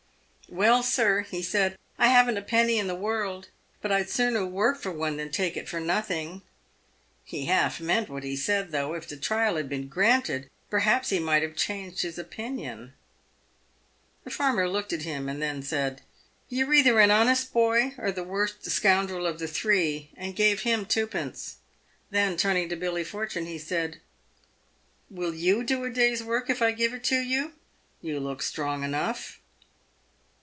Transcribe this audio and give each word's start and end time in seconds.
"Well, 0.61 0.83
sir," 0.83 1.21
he 1.21 1.41
said," 1.41 1.77
I 1.97 2.07
haven't 2.07 2.35
a 2.35 2.41
penny 2.41 2.77
in 2.77 2.87
the 2.87 2.93
world, 2.93 3.47
but 3.81 3.89
I'd 3.89 4.09
sooner 4.09 4.45
work 4.45 4.81
for 4.81 4.91
one 4.91 5.15
than 5.15 5.31
take 5.31 5.55
it 5.55 5.69
for 5.69 5.79
nothing." 5.79 6.41
He 7.23 7.45
half 7.45 7.79
meant 7.79 8.09
what 8.09 8.25
he 8.25 8.35
said, 8.35 8.71
though, 8.71 8.93
if 8.93 9.07
the 9.07 9.15
trial 9.15 9.55
had 9.55 9.69
been 9.69 9.87
granted, 9.87 10.49
perhaps 10.69 11.07
he 11.09 11.19
might 11.19 11.41
have 11.41 11.55
changed 11.55 12.01
his 12.01 12.17
opinion. 12.17 12.91
The 14.25 14.29
farmer 14.29 14.67
looked 14.67 14.91
at 14.91 15.03
him, 15.03 15.29
and 15.29 15.41
then 15.41 15.63
said," 15.63 16.01
You're 16.49 16.73
either 16.73 16.99
an 16.99 17.11
honest 17.11 17.53
boy, 17.53 17.93
or 17.97 18.11
the 18.11 18.21
worst 18.25 18.65
scoundrel 18.69 19.25
of 19.25 19.39
the 19.39 19.47
three," 19.47 20.09
and 20.17 20.35
gave 20.35 20.63
him 20.63 20.85
twopence. 20.85 21.59
Then, 22.09 22.35
turning 22.35 22.67
to 22.67 22.75
Billy 22.75 23.05
Fortune, 23.05 23.45
he 23.45 23.57
said," 23.57 24.01
Will 25.09 25.33
you 25.33 25.63
do 25.63 25.85
a 25.85 25.89
day's 25.89 26.21
work 26.21 26.49
if 26.49 26.61
I 26.61 26.73
give 26.73 26.93
it 26.93 27.05
to 27.05 27.21
you? 27.21 27.53
You 28.01 28.19
look 28.19 28.41
strong 28.43 28.83
enough." 28.83 29.37